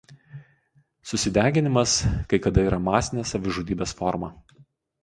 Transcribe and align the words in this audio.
Susideginimas 1.09 1.93
kai 2.33 2.41
kada 2.47 2.65
yra 2.71 2.81
masinės 2.89 3.37
savižudybės 3.39 3.97
forma. 4.03 4.35